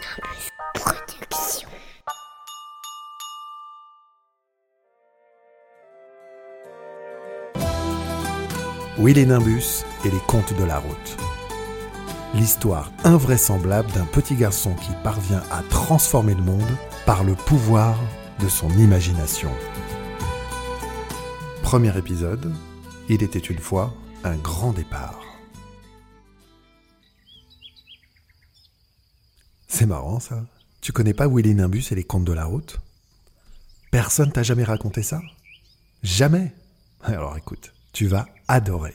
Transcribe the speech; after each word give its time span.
Nimbus 0.00 0.50
Production. 0.74 1.68
Willy 8.98 9.26
Nimbus 9.26 9.84
et 10.04 10.10
les 10.10 10.18
contes 10.26 10.54
de 10.58 10.64
la 10.64 10.78
route? 10.78 11.16
L'histoire 12.34 12.90
invraisemblable 13.04 13.90
d'un 13.92 14.06
petit 14.06 14.36
garçon 14.36 14.74
qui 14.74 14.92
parvient 15.04 15.42
à 15.50 15.62
transformer 15.68 16.34
le 16.34 16.42
monde 16.42 16.62
par 17.04 17.22
le 17.22 17.34
pouvoir 17.34 17.98
de 18.38 18.48
son 18.48 18.70
imagination. 18.70 19.50
Premier 21.62 21.96
épisode, 21.98 22.54
il 23.10 23.22
était 23.22 23.38
une 23.38 23.58
fois 23.58 23.92
un 24.24 24.36
grand 24.36 24.72
départ. 24.72 25.29
C'est 29.80 29.86
marrant 29.86 30.20
ça. 30.20 30.44
Tu 30.82 30.92
connais 30.92 31.14
pas 31.14 31.26
Willy 31.26 31.54
Nimbus 31.54 31.84
et 31.90 31.94
les 31.94 32.04
contes 32.04 32.26
de 32.26 32.34
la 32.34 32.44
route? 32.44 32.78
Personne 33.90 34.30
t'a 34.30 34.42
jamais 34.42 34.62
raconté 34.62 35.02
ça? 35.02 35.22
Jamais? 36.02 36.52
Alors 37.02 37.34
écoute, 37.38 37.72
tu 37.94 38.06
vas 38.06 38.26
adorer. 38.46 38.92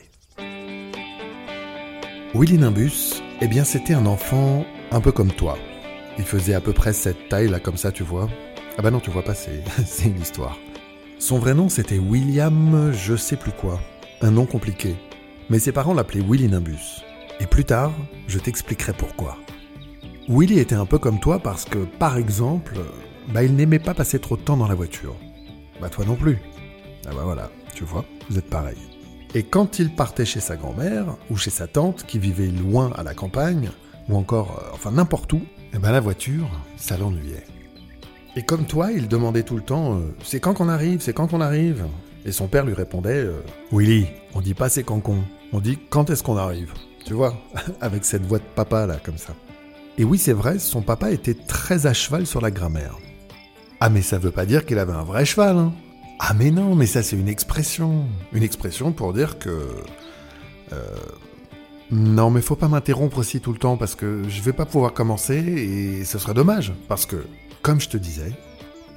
Willy 2.36 2.60
Nimbus, 2.60 3.24
eh 3.42 3.48
bien 3.48 3.64
c'était 3.64 3.96
un 3.96 4.06
enfant 4.06 4.64
un 4.92 5.02
peu 5.02 5.12
comme 5.12 5.32
toi. 5.32 5.58
Il 6.20 6.24
faisait 6.24 6.54
à 6.54 6.62
peu 6.62 6.72
près 6.72 6.94
cette 6.94 7.30
taille 7.30 7.50
là 7.50 7.60
comme 7.60 7.78
ça, 7.78 7.92
tu 7.92 8.04
vois. 8.04 8.30
Ah 8.78 8.84
bah 8.84 8.92
non, 8.92 9.00
tu 9.00 9.10
vois 9.10 9.24
pas, 9.24 9.34
c'est 9.34 9.64
c'est 9.88 10.06
une 10.10 10.22
histoire. 10.22 10.56
Son 11.18 11.40
vrai 11.40 11.56
nom 11.56 11.68
c'était 11.68 11.98
William 11.98 12.92
je 12.94 13.16
sais 13.16 13.38
plus 13.38 13.54
quoi. 13.54 13.82
Un 14.22 14.30
nom 14.30 14.46
compliqué. 14.46 14.96
Mais 15.50 15.58
ses 15.58 15.72
parents 15.72 15.96
l'appelaient 15.96 16.22
Willy 16.22 16.48
Nimbus. 16.48 17.02
Et 17.40 17.48
plus 17.48 17.66
tard, 17.66 17.92
je 18.28 18.38
t'expliquerai 18.38 18.94
pourquoi. 18.94 19.40
Willy 20.28 20.58
était 20.58 20.76
un 20.76 20.88
peu 20.88 20.98
comme 20.98 21.20
toi 21.20 21.40
parce 21.40 21.66
que, 21.66 21.78
par 21.78 22.18
exemple, 22.18 22.77
bah, 23.32 23.44
il 23.44 23.55
n'aimait 23.55 23.80
pas 23.80 23.94
passer 23.94 24.18
trop 24.18 24.36
de 24.36 24.41
temps 24.41 24.58
dans 24.58 24.68
la 24.68 24.74
voiture. 24.74 25.16
Bah 25.80 25.90
toi 25.90 26.05
non 26.05 26.16
plus. 26.16 26.40
Ah 27.05 27.12
bah 27.13 27.22
voilà, 27.24 27.52
tu 27.76 27.84
vois, 27.84 28.05
vous 28.30 28.38
êtes 28.38 28.49
pareil. 28.49 28.77
Et 29.36 29.44
quand 29.44 29.77
il 29.77 29.94
partait 29.94 30.26
chez 30.26 30.40
sa 30.40 30.55
grand-mère 30.55 31.18
ou 31.30 31.38
chez 31.38 31.52
sa 31.52 31.68
tante 31.68 32.05
qui 32.08 32.18
vivait 32.18 32.48
loin 32.48 32.91
à 32.96 33.04
la 33.04 33.14
campagne, 33.14 33.70
ou 34.10 34.16
encore, 34.16 34.64
euh, 34.64 34.72
enfin 34.74 34.91
n'importe 34.91 35.34
où, 35.34 35.41
eh 35.74 35.77
ben 35.77 35.91
la 35.91 35.99
voiture, 35.99 36.49
ça 36.77 36.98
l'ennuyait. 36.98 37.46
Et 38.36 38.44
comme 38.44 38.66
toi, 38.66 38.92
il 38.92 39.08
demandait 39.08 39.44
tout 39.44 39.55
le 39.55 39.62
temps 39.62 39.96
euh, 39.96 40.16
C'est 40.24 40.40
quand 40.40 40.54
qu'on 40.54 40.70
arrive 40.70 41.02
C'est 41.02 41.14
quand 41.14 41.27
qu'on 41.27 41.42
arrive? 41.42 41.86
Et 42.26 42.32
son 42.32 42.48
père 42.48 42.66
lui 42.66 42.74
répondait 42.74 43.24
euh, 43.26 43.42
Willy, 43.71 44.08
on 44.34 44.42
dit 44.42 44.55
pas 44.55 44.70
c'est 44.70 44.84
quand 44.84 45.02
qu'on, 45.02 45.24
on 45.54 45.60
dit 45.60 45.77
quand 45.90 46.10
est-ce 46.10 46.24
qu'on 46.24 46.38
arrive? 46.38 46.74
Tu 47.05 47.14
vois, 47.14 47.36
avec 47.82 48.05
cette 48.05 48.26
voix 48.26 48.40
de 48.40 48.44
papa 48.55 48.88
là, 48.88 48.98
comme 49.04 49.18
ça. 49.18 49.36
Et 49.98 50.04
oui, 50.04 50.18
c'est 50.18 50.34
vrai, 50.34 50.60
son 50.60 50.82
papa 50.82 51.12
était 51.12 51.34
très 51.34 51.85
à 51.85 51.93
cheval 51.93 52.26
sur 52.27 52.41
la 52.41 52.51
grammaire. 52.51 52.98
Ah, 53.79 53.90
mais 53.90 54.02
ça 54.02 54.18
veut 54.18 54.32
pas 54.32 54.46
dire 54.46 54.65
qu'il 54.65 54.77
avait 54.79 54.93
un 54.93 55.04
vrai 55.04 55.26
cheval, 55.26 55.57
hein. 55.57 55.74
Ah, 56.20 56.34
mais 56.34 56.52
non, 56.52 56.76
mais 56.76 56.85
ça 56.85 57.04
c'est 57.04 57.18
une 57.18 57.27
expression. 57.27 58.05
Une 58.34 58.43
expression 58.43 58.91
pour 58.93 59.13
dire 59.13 59.37
que. 59.37 59.68
euh, 60.74 60.96
Non, 61.91 62.29
mais 62.29 62.41
faut 62.41 62.55
pas 62.55 62.68
m'interrompre 62.70 63.18
aussi 63.18 63.40
tout 63.41 63.52
le 63.54 63.60
temps 63.60 63.77
parce 63.77 63.96
que 63.96 64.24
je 64.28 64.41
vais 64.41 64.53
pas 64.53 64.66
pouvoir 64.66 64.94
commencer 64.94 65.35
et 65.35 66.03
ce 66.06 66.18
serait 66.18 66.34
dommage. 66.34 66.74
Parce 66.88 67.06
que, 67.06 67.25
comme 67.62 67.80
je 67.81 67.90
te 67.90 67.97
disais, 67.97 68.31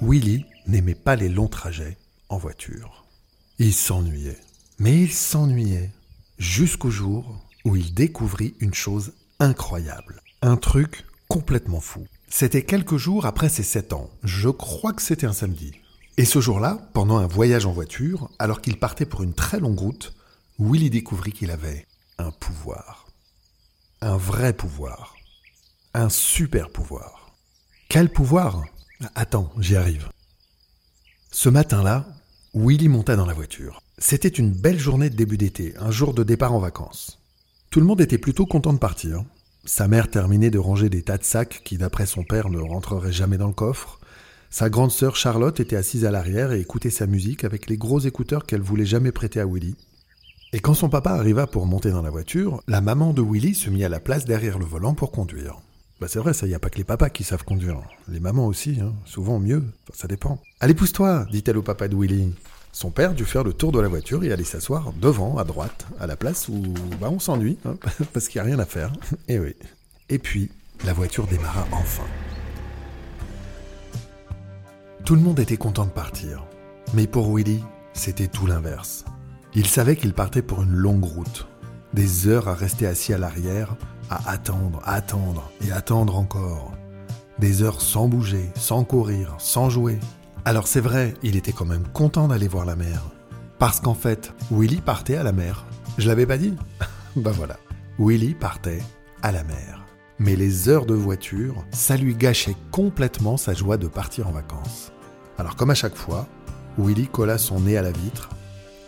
Willy 0.00 0.46
n'aimait 0.66 0.94
pas 0.94 1.16
les 1.16 1.28
longs 1.28 1.48
trajets 1.48 1.96
en 2.28 2.38
voiture. 2.38 3.04
Il 3.58 3.74
s'ennuyait. 3.74 4.38
Mais 4.78 4.94
il 5.02 5.12
s'ennuyait 5.12 5.90
jusqu'au 6.38 6.90
jour 6.90 7.44
où 7.64 7.74
il 7.74 7.92
découvrit 7.94 8.54
une 8.60 8.74
chose 8.74 9.12
incroyable. 9.40 10.22
Un 10.40 10.56
truc 10.56 11.04
complètement 11.26 11.80
fou. 11.80 12.06
C'était 12.28 12.62
quelques 12.62 12.96
jours 12.96 13.26
après 13.26 13.48
ses 13.48 13.64
7 13.64 13.92
ans. 13.92 14.08
Je 14.22 14.48
crois 14.48 14.92
que 14.92 15.02
c'était 15.02 15.26
un 15.26 15.32
samedi. 15.32 15.72
Et 16.16 16.24
ce 16.24 16.40
jour-là, 16.40 16.88
pendant 16.92 17.16
un 17.18 17.26
voyage 17.26 17.66
en 17.66 17.72
voiture, 17.72 18.30
alors 18.38 18.60
qu'il 18.60 18.78
partait 18.78 19.04
pour 19.04 19.24
une 19.24 19.34
très 19.34 19.58
longue 19.58 19.80
route, 19.80 20.14
Willy 20.60 20.90
découvrit 20.90 21.32
qu'il 21.32 21.50
avait 21.50 21.86
un 22.18 22.30
pouvoir. 22.30 23.08
Un 24.00 24.16
vrai 24.16 24.52
pouvoir. 24.52 25.16
Un 25.92 26.08
super 26.08 26.70
pouvoir. 26.70 27.34
Quel 27.88 28.08
pouvoir? 28.08 28.64
Attends, 29.16 29.52
j'y 29.58 29.74
arrive. 29.74 30.08
Ce 31.32 31.48
matin-là, 31.48 32.06
Willy 32.54 32.88
monta 32.88 33.16
dans 33.16 33.26
la 33.26 33.34
voiture. 33.34 33.82
C'était 33.98 34.28
une 34.28 34.52
belle 34.52 34.78
journée 34.78 35.10
de 35.10 35.16
début 35.16 35.36
d'été, 35.36 35.74
un 35.78 35.90
jour 35.90 36.14
de 36.14 36.22
départ 36.22 36.54
en 36.54 36.60
vacances. 36.60 37.18
Tout 37.70 37.80
le 37.80 37.86
monde 37.86 38.00
était 38.00 38.18
plutôt 38.18 38.46
content 38.46 38.72
de 38.72 38.78
partir. 38.78 39.24
Sa 39.68 39.86
mère 39.86 40.08
terminait 40.08 40.48
de 40.50 40.58
ranger 40.58 40.88
des 40.88 41.02
tas 41.02 41.18
de 41.18 41.24
sacs 41.24 41.60
qui, 41.62 41.76
d'après 41.76 42.06
son 42.06 42.24
père, 42.24 42.48
ne 42.48 42.58
rentreraient 42.58 43.12
jamais 43.12 43.36
dans 43.36 43.48
le 43.48 43.52
coffre. 43.52 44.00
Sa 44.48 44.70
grande 44.70 44.90
sœur 44.90 45.14
Charlotte 45.14 45.60
était 45.60 45.76
assise 45.76 46.06
à 46.06 46.10
l'arrière 46.10 46.52
et 46.52 46.60
écoutait 46.60 46.88
sa 46.88 47.06
musique 47.06 47.44
avec 47.44 47.68
les 47.68 47.76
gros 47.76 48.00
écouteurs 48.00 48.46
qu'elle 48.46 48.62
voulait 48.62 48.86
jamais 48.86 49.12
prêter 49.12 49.40
à 49.40 49.46
Willy. 49.46 49.76
Et 50.54 50.60
quand 50.60 50.72
son 50.72 50.88
papa 50.88 51.10
arriva 51.10 51.46
pour 51.46 51.66
monter 51.66 51.90
dans 51.90 52.00
la 52.00 52.08
voiture, 52.08 52.62
la 52.66 52.80
maman 52.80 53.12
de 53.12 53.20
Willy 53.20 53.54
se 53.54 53.68
mit 53.68 53.84
à 53.84 53.90
la 53.90 54.00
place 54.00 54.24
derrière 54.24 54.58
le 54.58 54.64
volant 54.64 54.94
pour 54.94 55.12
conduire. 55.12 55.60
Bah 56.00 56.08
c'est 56.08 56.18
vrai, 56.18 56.32
ça 56.32 56.46
y 56.46 56.54
a 56.54 56.58
pas 56.58 56.70
que 56.70 56.78
les 56.78 56.84
papas 56.84 57.10
qui 57.10 57.22
savent 57.22 57.44
conduire. 57.44 57.82
Les 58.08 58.20
mamans 58.20 58.46
aussi, 58.46 58.78
hein. 58.80 58.94
souvent 59.04 59.38
mieux, 59.38 59.62
ça 59.92 60.08
dépend. 60.08 60.40
Allez, 60.60 60.72
pousse-toi, 60.72 61.26
dit-elle 61.30 61.58
au 61.58 61.62
papa 61.62 61.88
de 61.88 61.94
Willy. 61.94 62.32
Son 62.80 62.92
père 62.92 63.12
dut 63.12 63.24
faire 63.24 63.42
le 63.42 63.52
tour 63.52 63.72
de 63.72 63.80
la 63.80 63.88
voiture 63.88 64.22
et 64.22 64.30
aller 64.30 64.44
s'asseoir 64.44 64.92
devant, 64.92 65.36
à 65.36 65.42
droite, 65.42 65.88
à 65.98 66.06
la 66.06 66.14
place 66.14 66.46
où 66.48 66.62
bah, 67.00 67.08
on 67.10 67.18
s'ennuie, 67.18 67.58
hein, 67.64 67.74
parce 68.12 68.28
qu'il 68.28 68.40
n'y 68.40 68.46
a 68.46 68.50
rien 68.50 68.60
à 68.60 68.66
faire. 68.66 68.92
Et 69.26 69.40
oui. 69.40 69.56
Et 70.08 70.20
puis, 70.20 70.48
la 70.84 70.92
voiture 70.92 71.26
démarra 71.26 71.66
enfin. 71.72 72.04
Tout 75.04 75.16
le 75.16 75.22
monde 75.22 75.40
était 75.40 75.56
content 75.56 75.86
de 75.86 75.90
partir. 75.90 76.44
Mais 76.94 77.08
pour 77.08 77.34
Willy, 77.34 77.64
c'était 77.94 78.28
tout 78.28 78.46
l'inverse. 78.46 79.04
Il 79.56 79.66
savait 79.66 79.96
qu'il 79.96 80.14
partait 80.14 80.40
pour 80.40 80.62
une 80.62 80.76
longue 80.76 81.02
route. 81.02 81.48
Des 81.94 82.28
heures 82.28 82.46
à 82.46 82.54
rester 82.54 82.86
assis 82.86 83.12
à 83.12 83.18
l'arrière, 83.18 83.74
à 84.08 84.30
attendre, 84.30 84.80
attendre 84.84 85.50
et 85.66 85.72
attendre 85.72 86.16
encore. 86.16 86.70
Des 87.40 87.60
heures 87.62 87.80
sans 87.80 88.06
bouger, 88.06 88.48
sans 88.54 88.84
courir, 88.84 89.34
sans 89.38 89.68
jouer. 89.68 89.98
Alors 90.48 90.66
c'est 90.66 90.80
vrai, 90.80 91.12
il 91.22 91.36
était 91.36 91.52
quand 91.52 91.66
même 91.66 91.86
content 91.92 92.26
d'aller 92.26 92.48
voir 92.48 92.64
la 92.64 92.74
mer. 92.74 93.02
Parce 93.58 93.80
qu'en 93.80 93.92
fait, 93.92 94.32
Willy 94.50 94.80
partait 94.80 95.18
à 95.18 95.22
la 95.22 95.32
mer. 95.32 95.66
Je 95.98 96.08
l'avais 96.08 96.24
pas 96.24 96.38
dit 96.38 96.54
Bah 97.16 97.32
voilà. 97.34 97.58
Willy 97.98 98.32
partait 98.32 98.80
à 99.20 99.30
la 99.30 99.44
mer. 99.44 99.84
Mais 100.18 100.36
les 100.36 100.70
heures 100.70 100.86
de 100.86 100.94
voiture, 100.94 101.66
ça 101.70 101.98
lui 101.98 102.14
gâchait 102.14 102.56
complètement 102.70 103.36
sa 103.36 103.52
joie 103.52 103.76
de 103.76 103.88
partir 103.88 104.26
en 104.26 104.30
vacances. 104.30 104.90
Alors 105.36 105.54
comme 105.54 105.68
à 105.68 105.74
chaque 105.74 105.96
fois, 105.96 106.26
Willy 106.78 107.08
colla 107.08 107.36
son 107.36 107.60
nez 107.60 107.76
à 107.76 107.82
la 107.82 107.92
vitre 107.92 108.30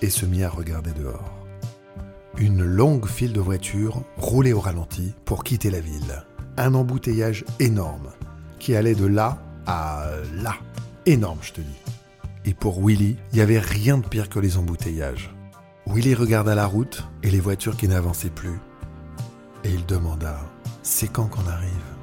et 0.01 0.09
se 0.09 0.25
mit 0.25 0.43
à 0.43 0.49
regarder 0.49 0.93
dehors. 0.93 1.37
Une 2.39 2.65
longue 2.65 3.05
file 3.05 3.35
de 3.35 3.41
voitures 3.41 4.03
roulait 4.17 4.55
au 4.55 4.61
ralenti 4.61 5.13
pour 5.27 5.45
quitter 5.45 5.69
la 5.69 5.81
ville. 5.81 6.25
Un 6.57 6.73
embouteillage 6.73 7.45
énorme 7.59 8.09
qui 8.59 8.75
allait 8.75 8.95
de 8.95 9.05
là 9.05 9.43
à 9.67 10.07
là. 10.43 10.55
Énorme, 11.07 11.39
je 11.43 11.53
te 11.53 11.61
dis. 11.61 11.79
Et 12.45 12.55
pour 12.55 12.85
Willy, 12.85 13.17
il 13.33 13.37
n'y 13.37 13.41
avait 13.41 13.59
rien 13.59 13.99
de 13.99 14.07
pire 14.07 14.29
que 14.29 14.39
les 14.39 14.57
embouteillages. 14.57 15.35
Willy 15.87 16.15
regarda 16.15 16.55
la 16.55 16.67
route 16.67 17.05
et 17.23 17.31
les 17.31 17.41
voitures 17.41 17.77
qui 17.77 17.89
n'avançaient 17.89 18.31
plus. 18.31 18.59
Et 19.65 19.71
il 19.71 19.85
demanda 19.87 20.41
C'est 20.83 21.09
quand 21.09 21.27
qu'on 21.27 21.47
arrive? 21.47 22.00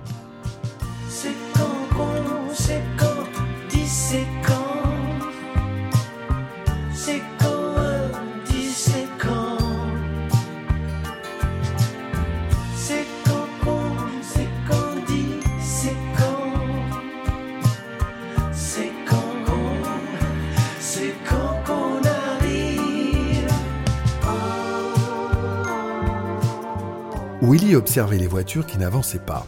Willy 27.50 27.78
observait 27.78 28.18
les 28.18 28.28
voitures 28.28 28.66
qui 28.66 28.78
n'avançaient 28.78 29.20
pas. 29.20 29.48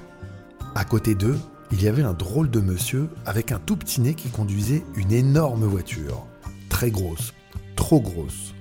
À 0.73 0.85
côté 0.85 1.15
d'eux, 1.15 1.37
il 1.69 1.83
y 1.83 1.89
avait 1.89 2.03
un 2.03 2.13
drôle 2.13 2.49
de 2.49 2.61
monsieur 2.61 3.09
avec 3.25 3.51
un 3.51 3.59
tout 3.59 3.75
petit 3.75 3.99
nez 3.99 4.13
qui 4.13 4.29
conduisait 4.29 4.85
une 4.95 5.11
énorme 5.11 5.65
voiture. 5.65 6.25
Très 6.69 6.91
grosse, 6.91 7.33
trop 7.75 7.99
grosse. 7.99 8.53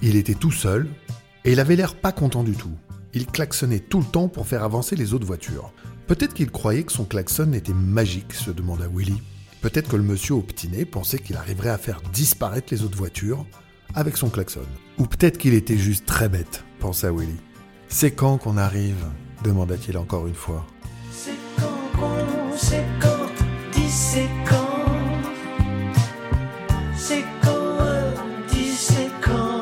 Il 0.00 0.16
était 0.16 0.32
tout 0.32 0.50
seul 0.50 0.88
et 1.44 1.52
il 1.52 1.60
avait 1.60 1.76
l'air 1.76 1.94
pas 1.94 2.10
content 2.10 2.42
du 2.42 2.52
tout. 2.52 2.72
Il 3.12 3.26
klaxonnait 3.26 3.80
tout 3.80 3.98
le 3.98 4.06
temps 4.06 4.28
pour 4.28 4.46
faire 4.46 4.64
avancer 4.64 4.96
les 4.96 5.12
autres 5.12 5.26
voitures. 5.26 5.74
Peut-être 6.06 6.32
qu'il 6.32 6.50
croyait 6.50 6.84
que 6.84 6.92
son 6.92 7.04
klaxon 7.04 7.52
était 7.52 7.74
magique, 7.74 8.32
se 8.32 8.50
demanda 8.50 8.86
Willy. 8.90 9.20
Peut-être 9.60 9.90
que 9.90 9.96
le 9.96 10.04
monsieur 10.04 10.36
au 10.36 10.46
pensait 10.90 11.18
qu'il 11.18 11.36
arriverait 11.36 11.68
à 11.68 11.76
faire 11.76 12.00
disparaître 12.14 12.68
les 12.70 12.82
autres 12.82 12.96
voitures 12.96 13.44
avec 13.94 14.16
son 14.16 14.30
klaxon. 14.30 14.62
Ou 14.96 15.04
peut-être 15.04 15.36
qu'il 15.36 15.52
était 15.52 15.76
juste 15.76 16.06
très 16.06 16.30
bête, 16.30 16.64
pensa 16.80 17.12
Willy. 17.12 17.36
C'est 17.88 18.10
quand 18.12 18.38
qu'on 18.38 18.56
arrive 18.56 19.06
demanda-t-il 19.42 19.96
encore 19.96 20.26
une 20.26 20.34
fois. 20.34 20.66
C'est 21.10 21.30
quand 21.56 21.98
qu'on, 21.98 22.50
conséquent, 22.50 23.26
dis 23.72 23.88
c'est 23.90 24.28
quand. 24.44 24.62
C'est 26.96 27.24
quand, 27.42 27.78
dis 28.50 28.72
c'est 28.72 29.10
quand. 29.20 29.60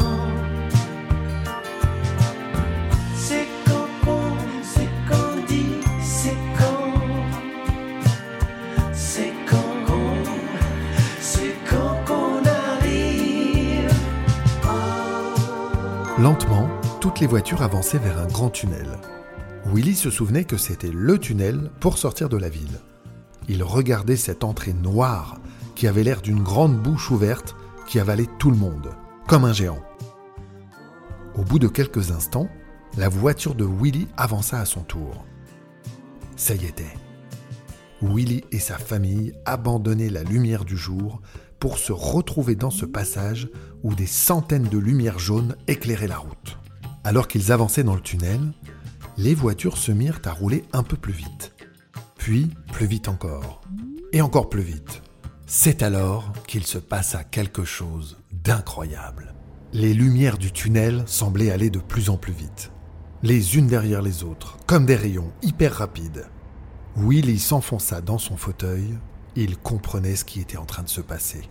C'est 3.16 3.46
quand 3.66 3.88
qu'on, 4.04 4.36
c'est 4.62 4.88
quand, 5.08 5.46
dis 5.46 5.66
c'est 6.02 6.36
quand. 6.58 6.94
C'est 8.92 9.32
quand 9.46 9.74
qu'on, 9.86 10.14
c'est 11.20 11.54
quand 11.68 11.96
qu'on 12.06 12.42
arrive. 12.46 13.92
Lentement, 16.18 16.68
toutes 17.04 17.20
les 17.20 17.26
voitures 17.26 17.60
avançaient 17.60 17.98
vers 17.98 18.18
un 18.18 18.26
grand 18.26 18.48
tunnel. 18.48 18.98
Willy 19.66 19.94
se 19.94 20.08
souvenait 20.08 20.46
que 20.46 20.56
c'était 20.56 20.90
le 20.90 21.18
tunnel 21.18 21.70
pour 21.78 21.98
sortir 21.98 22.30
de 22.30 22.38
la 22.38 22.48
ville. 22.48 22.80
Il 23.46 23.62
regardait 23.62 24.16
cette 24.16 24.42
entrée 24.42 24.72
noire 24.72 25.38
qui 25.74 25.86
avait 25.86 26.02
l'air 26.02 26.22
d'une 26.22 26.42
grande 26.42 26.82
bouche 26.82 27.10
ouverte 27.10 27.56
qui 27.86 28.00
avalait 28.00 28.30
tout 28.38 28.50
le 28.50 28.56
monde, 28.56 28.88
comme 29.28 29.44
un 29.44 29.52
géant. 29.52 29.82
Au 31.34 31.42
bout 31.42 31.58
de 31.58 31.68
quelques 31.68 32.10
instants, 32.10 32.48
la 32.96 33.10
voiture 33.10 33.54
de 33.54 33.66
Willy 33.66 34.08
avança 34.16 34.58
à 34.58 34.64
son 34.64 34.80
tour. 34.80 35.26
Ça 36.36 36.54
y 36.54 36.64
était. 36.64 36.96
Willy 38.00 38.44
et 38.50 38.60
sa 38.60 38.78
famille 38.78 39.34
abandonnaient 39.44 40.08
la 40.08 40.22
lumière 40.22 40.64
du 40.64 40.78
jour 40.78 41.20
pour 41.60 41.76
se 41.76 41.92
retrouver 41.92 42.54
dans 42.54 42.70
ce 42.70 42.86
passage 42.86 43.50
où 43.82 43.94
des 43.94 44.06
centaines 44.06 44.70
de 44.70 44.78
lumières 44.78 45.18
jaunes 45.18 45.54
éclairaient 45.68 46.08
la 46.08 46.16
route. 46.16 46.58
Alors 47.04 47.28
qu'ils 47.28 47.52
avançaient 47.52 47.84
dans 47.84 47.94
le 47.94 48.00
tunnel, 48.00 48.40
les 49.18 49.34
voitures 49.34 49.76
se 49.76 49.92
mirent 49.92 50.20
à 50.24 50.32
rouler 50.32 50.64
un 50.72 50.82
peu 50.82 50.96
plus 50.96 51.12
vite. 51.12 51.52
Puis 52.16 52.50
plus 52.72 52.86
vite 52.86 53.08
encore. 53.08 53.60
Et 54.12 54.22
encore 54.22 54.48
plus 54.48 54.62
vite. 54.62 55.02
C'est 55.46 55.82
alors 55.82 56.32
qu'il 56.46 56.64
se 56.64 56.78
passa 56.78 57.22
quelque 57.22 57.64
chose 57.64 58.16
d'incroyable. 58.32 59.34
Les 59.74 59.92
lumières 59.92 60.38
du 60.38 60.50
tunnel 60.50 61.02
semblaient 61.06 61.50
aller 61.50 61.68
de 61.68 61.78
plus 61.78 62.08
en 62.08 62.16
plus 62.16 62.32
vite. 62.32 62.72
Les 63.22 63.56
unes 63.56 63.66
derrière 63.66 64.00
les 64.00 64.24
autres, 64.24 64.56
comme 64.66 64.86
des 64.86 64.96
rayons 64.96 65.32
hyper 65.42 65.74
rapides. 65.74 66.26
Willy 66.96 67.38
s'enfonça 67.38 68.00
dans 68.00 68.18
son 68.18 68.38
fauteuil. 68.38 68.96
Il 69.36 69.58
comprenait 69.58 70.16
ce 70.16 70.24
qui 70.24 70.40
était 70.40 70.56
en 70.56 70.64
train 70.64 70.82
de 70.82 70.88
se 70.88 71.02
passer. 71.02 71.42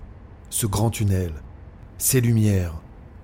Ce 0.50 0.66
grand 0.66 0.90
tunnel, 0.90 1.34
ces 2.00 2.22
lumières, 2.22 2.82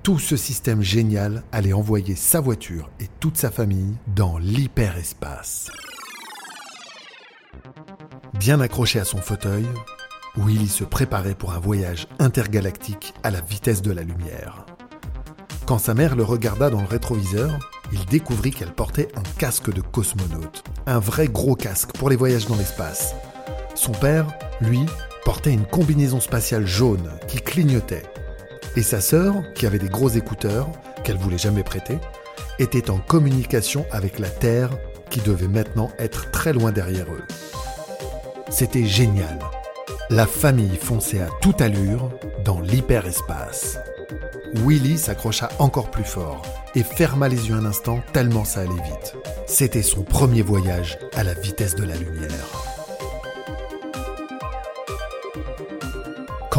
tout 0.10 0.18
ce 0.18 0.38
système 0.38 0.82
génial 0.82 1.44
allait 1.52 1.72
envoyer 1.72 2.16
sa 2.16 2.40
voiture 2.40 2.90
et 3.00 3.06
toute 3.20 3.38
sa 3.38 3.52
famille 3.52 3.94
dans 4.16 4.40
l'hyperespace. 4.40 5.70
Bien 8.34 8.60
accroché 8.60 9.00
à 9.00 9.06
son 9.06 9.20
fauteuil, 9.20 9.68
Willy 10.36 10.68
se 10.68 10.84
préparait 10.84 11.36
pour 11.36 11.54
un 11.54 11.60
voyage 11.60 12.08
intergalactique 12.18 13.14
à 13.22 13.30
la 13.30 13.40
vitesse 13.42 13.84
de 13.84 13.92
la 13.92 14.02
lumière. 14.02 14.66
Quand 15.68 15.78
sa 15.78 15.94
mère 15.94 16.16
le 16.16 16.24
regarda 16.24 16.72
dans 16.72 16.82
le 16.82 16.88
rétroviseur, 16.88 17.60
il 17.94 18.04
découvrit 18.06 18.50
qu'elle 18.50 18.74
portait 18.74 19.10
un 19.16 19.38
casque 19.38 19.72
de 19.72 19.82
cosmonaute, 19.82 20.64
un 20.88 20.98
vrai 20.98 21.28
gros 21.28 21.54
casque 21.54 21.92
pour 21.92 22.10
les 22.10 22.16
voyages 22.16 22.48
dans 22.48 22.58
l'espace. 22.58 23.14
Son 23.76 23.92
père, 23.92 24.26
lui, 24.60 24.82
portait 25.24 25.54
une 25.54 25.68
combinaison 25.68 26.20
spatiale 26.20 26.66
jaune 26.66 27.12
qui 27.28 27.38
clignotait. 27.38 28.06
Et 28.76 28.84
sa 28.84 29.02
sœur, 29.02 29.44
qui 29.56 29.66
avait 29.66 29.80
des 29.80 29.90
gros 29.90 30.10
écouteurs, 30.10 30.70
qu'elle 31.04 31.18
voulait 31.18 31.38
jamais 31.38 31.64
prêter, 31.64 31.98
était 32.60 32.90
en 32.90 32.98
communication 32.98 33.86
avec 33.92 34.20
la 34.20 34.30
Terre 34.30 34.70
qui 35.10 35.22
devait 35.22 35.48
maintenant 35.48 35.92
être 35.98 36.30
très 36.32 36.54
loin 36.54 36.72
derrière 36.72 37.12
eux. 37.12 37.24
C'était 38.50 38.86
génial. 38.86 39.40
La 40.10 40.26
famille 40.26 40.78
fonçait 40.78 41.22
à 41.22 41.30
toute 41.42 41.62
allure 41.62 42.12
dans 42.44 42.60
l'hyperespace. 42.60 43.78
Willy 44.56 44.98
s'accrocha 44.98 45.50
encore 45.60 45.92
plus 45.92 46.04
fort 46.04 46.42
et 46.76 46.84
ferma 46.84 47.28
les 47.28 47.50
yeux 47.50 47.56
un 47.56 47.66
instant 47.66 48.02
tellement 48.14 48.46
ça 48.46 48.62
allait 48.62 48.70
vite. 48.70 49.16
C'était 49.46 49.84
son 49.84 50.04
premier 50.04 50.42
voyage 50.42 50.98
à 51.16 51.24
la 51.24 51.34
vitesse 51.34 51.76
de 51.76 51.84
la 51.84 51.96
lumière. 51.96 52.69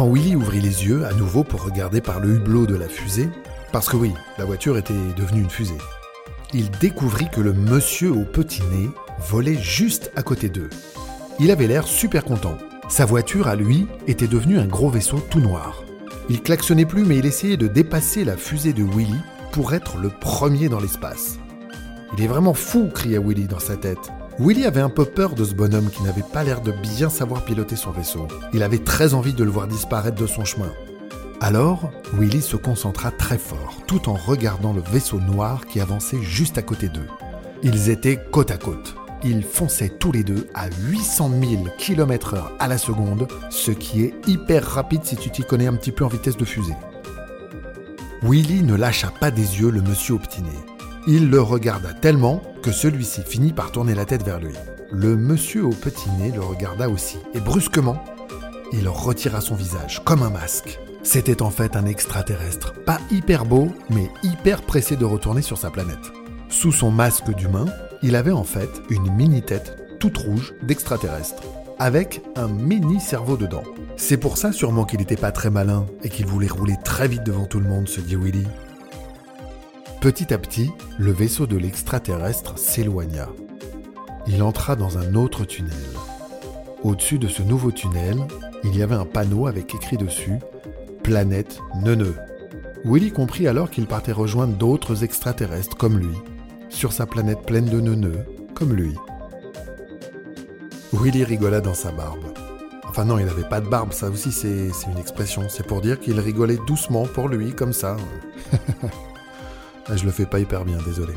Quand 0.01 0.11
Willy 0.11 0.35
ouvrit 0.35 0.61
les 0.61 0.87
yeux 0.87 1.05
à 1.05 1.13
nouveau 1.13 1.43
pour 1.43 1.63
regarder 1.63 2.01
par 2.01 2.19
le 2.19 2.29
hublot 2.29 2.65
de 2.65 2.73
la 2.75 2.87
fusée, 2.87 3.29
parce 3.71 3.87
que 3.87 3.95
oui, 3.95 4.11
la 4.39 4.45
voiture 4.45 4.75
était 4.75 4.95
devenue 5.15 5.41
une 5.41 5.49
fusée, 5.51 5.77
il 6.55 6.71
découvrit 6.71 7.29
que 7.29 7.39
le 7.39 7.53
monsieur 7.53 8.11
au 8.11 8.23
petit 8.23 8.63
nez 8.63 8.89
volait 9.19 9.61
juste 9.61 10.11
à 10.15 10.23
côté 10.23 10.49
d'eux. 10.49 10.71
Il 11.39 11.51
avait 11.51 11.67
l'air 11.67 11.85
super 11.85 12.25
content. 12.25 12.57
Sa 12.89 13.05
voiture, 13.05 13.47
à 13.47 13.55
lui, 13.55 13.85
était 14.07 14.25
devenue 14.25 14.57
un 14.57 14.65
gros 14.65 14.89
vaisseau 14.89 15.19
tout 15.19 15.39
noir. 15.39 15.83
Il 16.29 16.41
klaxonnait 16.41 16.85
plus, 16.85 17.05
mais 17.05 17.19
il 17.19 17.27
essayait 17.27 17.55
de 17.55 17.67
dépasser 17.67 18.23
la 18.25 18.37
fusée 18.37 18.73
de 18.73 18.81
Willy 18.81 19.21
pour 19.51 19.75
être 19.75 19.97
le 19.97 20.09
premier 20.09 20.67
dans 20.67 20.79
l'espace. 20.79 21.37
Il 22.17 22.23
est 22.23 22.27
vraiment 22.27 22.55
fou, 22.55 22.89
cria 22.91 23.19
Willy 23.19 23.45
dans 23.45 23.59
sa 23.59 23.77
tête. 23.77 24.11
Willy 24.43 24.65
avait 24.65 24.81
un 24.81 24.89
peu 24.89 25.05
peur 25.05 25.35
de 25.35 25.45
ce 25.45 25.53
bonhomme 25.53 25.91
qui 25.91 26.01
n'avait 26.01 26.23
pas 26.23 26.43
l'air 26.43 26.61
de 26.61 26.71
bien 26.71 27.11
savoir 27.11 27.45
piloter 27.45 27.75
son 27.75 27.91
vaisseau. 27.91 28.27
Il 28.53 28.63
avait 28.63 28.79
très 28.79 29.13
envie 29.13 29.33
de 29.33 29.43
le 29.43 29.51
voir 29.51 29.67
disparaître 29.67 30.19
de 30.19 30.25
son 30.25 30.45
chemin. 30.45 30.73
Alors, 31.41 31.91
Willy 32.13 32.41
se 32.41 32.55
concentra 32.55 33.11
très 33.11 33.37
fort, 33.37 33.77
tout 33.85 34.09
en 34.09 34.15
regardant 34.15 34.73
le 34.73 34.81
vaisseau 34.81 35.19
noir 35.19 35.67
qui 35.67 35.79
avançait 35.79 36.23
juste 36.23 36.57
à 36.57 36.63
côté 36.63 36.89
d'eux. 36.89 37.07
Ils 37.61 37.91
étaient 37.91 38.19
côte 38.31 38.49
à 38.49 38.57
côte. 38.57 38.95
Ils 39.23 39.43
fonçaient 39.43 39.89
tous 39.89 40.11
les 40.11 40.23
deux 40.23 40.47
à 40.55 40.69
800 40.87 41.29
000 41.39 41.63
km/h 41.77 42.41
à 42.57 42.67
la 42.67 42.79
seconde, 42.79 43.27
ce 43.51 43.69
qui 43.69 44.01
est 44.01 44.15
hyper 44.25 44.65
rapide 44.65 45.01
si 45.03 45.17
tu 45.17 45.29
t'y 45.29 45.43
connais 45.43 45.67
un 45.67 45.75
petit 45.75 45.91
peu 45.91 46.03
en 46.03 46.07
vitesse 46.07 46.37
de 46.37 46.45
fusée. 46.45 46.75
Willy 48.23 48.63
ne 48.63 48.73
lâcha 48.73 49.11
pas 49.19 49.29
des 49.29 49.59
yeux 49.59 49.69
le 49.69 49.83
monsieur 49.83 50.15
nez. 50.15 50.70
Il 51.07 51.31
le 51.31 51.41
regarda 51.41 51.93
tellement 51.93 52.43
que 52.61 52.71
celui-ci 52.71 53.23
finit 53.23 53.53
par 53.53 53.71
tourner 53.71 53.95
la 53.95 54.05
tête 54.05 54.23
vers 54.23 54.39
lui. 54.39 54.53
Le 54.91 55.15
monsieur 55.15 55.65
au 55.65 55.71
petit 55.71 56.09
nez 56.19 56.31
le 56.31 56.41
regarda 56.41 56.89
aussi, 56.89 57.17
et 57.33 57.39
brusquement, 57.39 58.03
il 58.71 58.87
retira 58.87 59.41
son 59.41 59.55
visage 59.55 60.03
comme 60.05 60.21
un 60.21 60.29
masque. 60.29 60.79
C'était 61.01 61.41
en 61.41 61.49
fait 61.49 61.75
un 61.75 61.87
extraterrestre, 61.87 62.73
pas 62.85 62.99
hyper 63.09 63.45
beau, 63.45 63.69
mais 63.89 64.11
hyper 64.21 64.61
pressé 64.61 64.95
de 64.95 65.05
retourner 65.05 65.41
sur 65.41 65.57
sa 65.57 65.71
planète. 65.71 66.11
Sous 66.49 66.71
son 66.71 66.91
masque 66.91 67.33
d'humain, 67.33 67.65
il 68.03 68.15
avait 68.15 68.31
en 68.31 68.43
fait 68.43 68.69
une 68.91 69.11
mini-tête 69.11 69.97
toute 69.99 70.19
rouge 70.19 70.53
d'extraterrestre, 70.61 71.41
avec 71.79 72.21
un 72.35 72.47
mini 72.47 72.99
cerveau 72.99 73.37
dedans. 73.37 73.63
C'est 73.97 74.17
pour 74.17 74.37
ça 74.37 74.51
sûrement 74.51 74.85
qu'il 74.85 74.99
n'était 74.99 75.15
pas 75.15 75.31
très 75.31 75.49
malin 75.49 75.87
et 76.03 76.09
qu'il 76.09 76.27
voulait 76.27 76.47
rouler 76.47 76.75
très 76.83 77.07
vite 77.07 77.23
devant 77.23 77.45
tout 77.45 77.59
le 77.59 77.67
monde, 77.67 77.89
se 77.89 78.01
dit 78.01 78.15
Willy. 78.15 78.45
Petit 80.01 80.33
à 80.33 80.39
petit, 80.39 80.71
le 80.97 81.11
vaisseau 81.11 81.45
de 81.45 81.57
l'extraterrestre 81.57 82.57
s'éloigna. 82.57 83.29
Il 84.25 84.41
entra 84.41 84.75
dans 84.75 84.97
un 84.97 85.13
autre 85.13 85.45
tunnel. 85.45 85.77
Au-dessus 86.81 87.19
de 87.19 87.27
ce 87.27 87.43
nouveau 87.43 87.71
tunnel, 87.71 88.17
il 88.63 88.75
y 88.75 88.81
avait 88.81 88.95
un 88.95 89.05
panneau 89.05 89.45
avec 89.45 89.75
écrit 89.75 89.97
dessus 89.97 90.39
Planète 91.03 91.59
Neuneu. 91.83 92.15
Willy 92.83 93.11
comprit 93.11 93.47
alors 93.47 93.69
qu'il 93.69 93.85
partait 93.85 94.11
rejoindre 94.11 94.57
d'autres 94.57 95.03
extraterrestres 95.03 95.77
comme 95.77 95.99
lui, 95.99 96.17
sur 96.69 96.93
sa 96.93 97.05
planète 97.05 97.43
pleine 97.43 97.65
de 97.65 97.79
neuneux, 97.79 98.25
comme 98.55 98.73
lui. 98.73 98.95
Willy 100.93 101.23
rigola 101.23 101.61
dans 101.61 101.75
sa 101.75 101.91
barbe. 101.91 102.25
Enfin 102.89 103.05
non, 103.05 103.19
il 103.19 103.27
n'avait 103.27 103.47
pas 103.47 103.61
de 103.61 103.69
barbe, 103.69 103.93
ça 103.93 104.09
aussi 104.09 104.31
c'est 104.31 104.73
c'est 104.73 104.89
une 104.89 104.97
expression. 104.97 105.43
C'est 105.47 105.67
pour 105.67 105.79
dire 105.79 105.99
qu'il 105.99 106.19
rigolait 106.19 106.57
doucement 106.65 107.05
pour 107.05 107.29
lui, 107.29 107.53
comme 107.53 107.71
ça. 107.71 107.97
Je 109.89 110.05
le 110.05 110.11
fais 110.11 110.25
pas 110.25 110.39
hyper 110.39 110.65
bien, 110.65 110.77
désolé. 110.85 111.13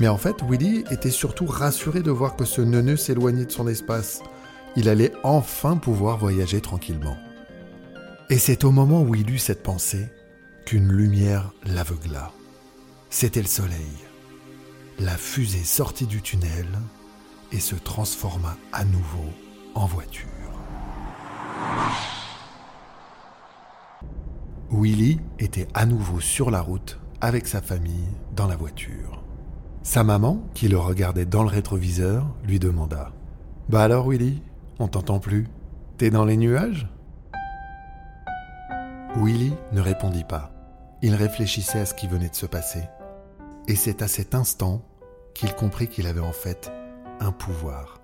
Mais 0.00 0.08
en 0.08 0.16
fait, 0.16 0.36
Willy 0.48 0.84
était 0.90 1.10
surtout 1.10 1.46
rassuré 1.46 2.02
de 2.02 2.10
voir 2.10 2.36
que 2.36 2.44
ce 2.44 2.60
neuneu 2.60 2.96
s'éloignait 2.96 3.44
de 3.44 3.52
son 3.52 3.68
espace. 3.68 4.22
Il 4.76 4.88
allait 4.88 5.12
enfin 5.22 5.76
pouvoir 5.76 6.16
voyager 6.16 6.60
tranquillement. 6.60 7.16
Et 8.30 8.38
c'est 8.38 8.64
au 8.64 8.70
moment 8.70 9.02
où 9.02 9.14
il 9.14 9.28
eut 9.30 9.38
cette 9.38 9.62
pensée 9.62 10.08
qu'une 10.64 10.90
lumière 10.90 11.52
l'aveugla. 11.64 12.30
C'était 13.10 13.42
le 13.42 13.48
soleil. 13.48 13.90
La 14.98 15.16
fusée 15.16 15.64
sortit 15.64 16.06
du 16.06 16.22
tunnel 16.22 16.68
et 17.52 17.60
se 17.60 17.74
transforma 17.74 18.56
à 18.72 18.84
nouveau 18.84 19.26
en 19.74 19.86
voiture. 19.86 20.28
Willy 24.70 25.18
était 25.40 25.66
à 25.74 25.84
nouveau 25.84 26.20
sur 26.20 26.50
la 26.50 26.60
route 26.60 26.99
avec 27.20 27.46
sa 27.46 27.60
famille 27.60 28.08
dans 28.34 28.46
la 28.46 28.56
voiture. 28.56 29.22
Sa 29.82 30.04
maman, 30.04 30.42
qui 30.54 30.68
le 30.68 30.78
regardait 30.78 31.26
dans 31.26 31.42
le 31.42 31.48
rétroviseur, 31.48 32.26
lui 32.44 32.58
demanda 32.58 33.12
Bah 33.68 33.82
alors 33.82 34.08
Willy, 34.08 34.42
on 34.78 34.88
t'entend 34.88 35.18
plus 35.18 35.48
T'es 35.98 36.10
dans 36.10 36.24
les 36.24 36.36
nuages? 36.36 36.88
Willy 39.16 39.52
ne 39.72 39.80
répondit 39.80 40.24
pas. 40.24 40.52
Il 41.02 41.14
réfléchissait 41.14 41.80
à 41.80 41.86
ce 41.86 41.94
qui 41.94 42.06
venait 42.06 42.28
de 42.28 42.34
se 42.34 42.46
passer. 42.46 42.82
Et 43.68 43.74
c'est 43.74 44.02
à 44.02 44.08
cet 44.08 44.34
instant 44.34 44.82
qu'il 45.34 45.54
comprit 45.54 45.88
qu'il 45.88 46.06
avait 46.06 46.20
en 46.20 46.32
fait 46.32 46.72
un 47.20 47.32
pouvoir. 47.32 48.00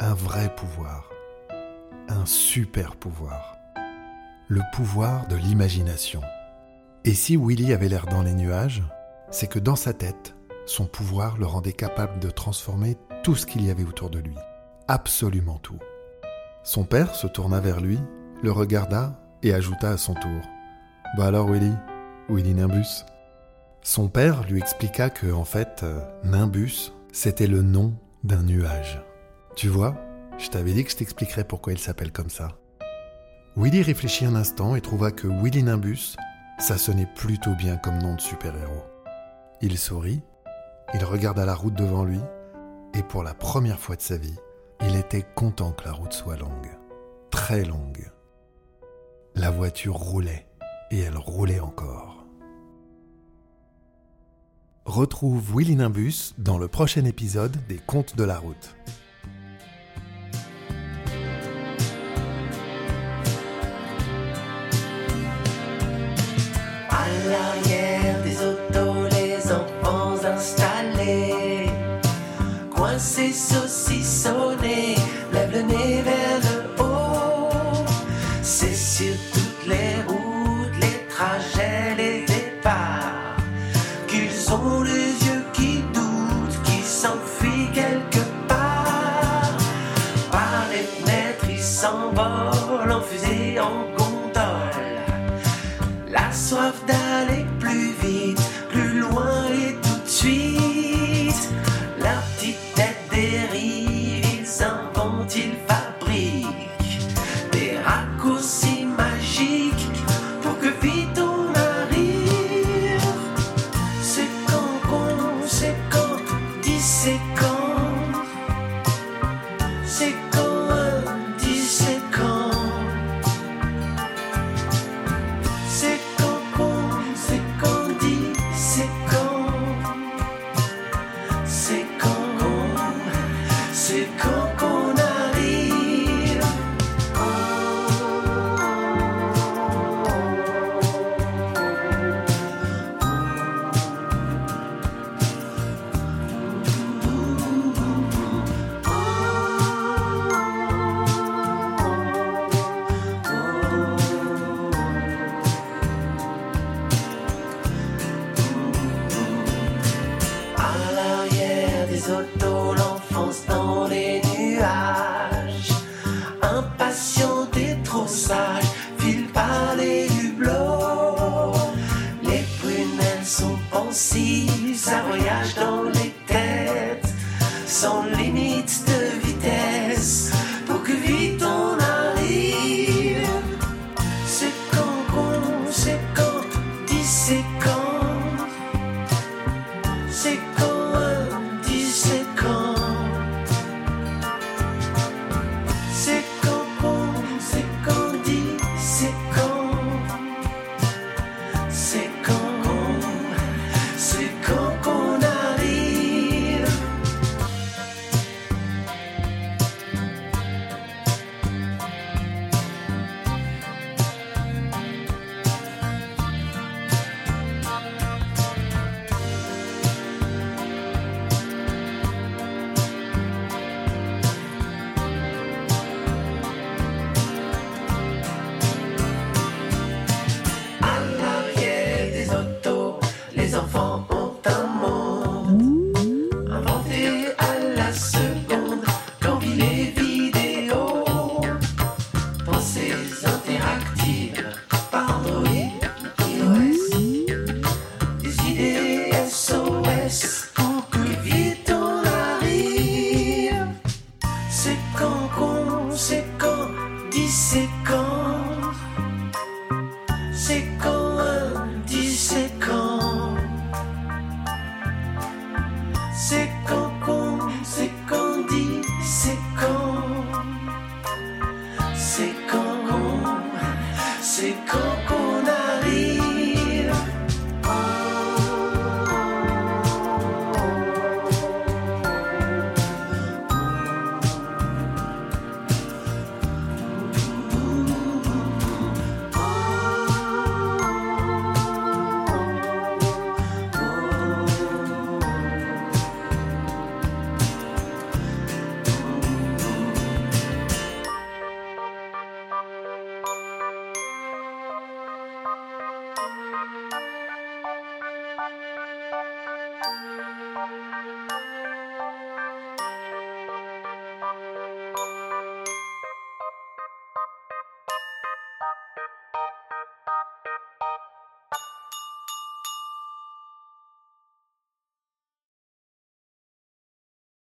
un 0.00 0.14
vrai 0.14 0.54
pouvoir, 0.56 1.10
un 2.08 2.24
super 2.24 2.96
pouvoir, 2.96 3.58
le 4.48 4.62
pouvoir 4.72 5.28
de 5.28 5.36
l'imagination. 5.36 6.22
Et 7.04 7.14
si 7.14 7.36
Willy 7.36 7.72
avait 7.72 7.88
l'air 7.88 8.04
dans 8.06 8.22
les 8.22 8.34
nuages, 8.34 8.82
c'est 9.30 9.46
que 9.46 9.58
dans 9.58 9.76
sa 9.76 9.94
tête, 9.94 10.34
son 10.66 10.84
pouvoir 10.84 11.38
le 11.38 11.46
rendait 11.46 11.72
capable 11.72 12.20
de 12.20 12.28
transformer 12.28 12.98
tout 13.22 13.34
ce 13.34 13.46
qu'il 13.46 13.64
y 13.64 13.70
avait 13.70 13.84
autour 13.84 14.10
de 14.10 14.18
lui, 14.18 14.34
absolument 14.86 15.58
tout. 15.58 15.78
Son 16.62 16.84
père 16.84 17.14
se 17.14 17.26
tourna 17.26 17.58
vers 17.60 17.80
lui, 17.80 17.98
le 18.42 18.52
regarda 18.52 19.18
et 19.42 19.54
ajouta 19.54 19.90
à 19.90 19.96
son 19.96 20.12
tour 20.12 20.42
Bah 21.16 21.26
alors 21.26 21.48
Willy 21.48 21.72
Willy 22.28 22.54
Nimbus? 22.54 23.04
Son 23.82 24.08
père 24.08 24.42
lui 24.44 24.58
expliqua 24.58 25.08
que, 25.08 25.32
en 25.32 25.44
fait, 25.44 25.80
euh, 25.82 26.00
Nimbus, 26.22 26.92
c'était 27.12 27.46
le 27.46 27.62
nom 27.62 27.94
d'un 28.24 28.42
nuage. 28.42 29.02
Tu 29.56 29.68
vois, 29.68 29.96
je 30.36 30.48
t'avais 30.48 30.72
dit 30.72 30.84
que 30.84 30.90
je 30.90 30.96
t'expliquerais 30.96 31.44
pourquoi 31.44 31.72
il 31.72 31.78
s'appelle 31.78 32.12
comme 32.12 32.28
ça. 32.28 32.48
Willy 33.56 33.82
réfléchit 33.82 34.26
un 34.26 34.34
instant 34.34 34.76
et 34.76 34.82
trouva 34.82 35.10
que 35.10 35.26
Willy 35.26 35.62
Nimbus, 35.62 36.14
ça 36.60 36.76
sonnait 36.76 37.06
plutôt 37.06 37.54
bien 37.54 37.76
comme 37.78 37.98
nom 37.98 38.14
de 38.14 38.20
super-héros. 38.20 38.84
Il 39.62 39.78
sourit, 39.78 40.22
il 40.94 41.04
regarda 41.04 41.44
la 41.44 41.54
route 41.54 41.74
devant 41.74 42.04
lui, 42.04 42.20
et 42.94 43.02
pour 43.02 43.22
la 43.22 43.34
première 43.34 43.80
fois 43.80 43.96
de 43.96 44.02
sa 44.02 44.18
vie, 44.18 44.36
il 44.82 44.96
était 44.96 45.24
content 45.34 45.72
que 45.72 45.84
la 45.84 45.92
route 45.92 46.12
soit 46.12 46.36
longue, 46.36 46.70
très 47.30 47.64
longue. 47.64 48.10
La 49.34 49.50
voiture 49.50 49.94
roulait, 49.94 50.46
et 50.90 51.00
elle 51.00 51.16
roulait 51.16 51.60
encore. 51.60 52.26
Retrouve 54.84 55.56
Willy 55.56 55.76
Nimbus 55.76 56.34
dans 56.36 56.58
le 56.58 56.68
prochain 56.68 57.04
épisode 57.04 57.56
des 57.68 57.78
Contes 57.78 58.16
de 58.16 58.24
la 58.24 58.38
route. 58.38 58.74
À 67.32 67.69
Soif 96.32 96.74
d'aller 96.86 97.44
plus 97.58 97.92
vite, 98.02 98.40
plus 98.70 99.00
loin 99.00 99.46
et 99.52 99.74
tout 99.82 100.02
de 100.04 100.08
suite. 100.08 100.59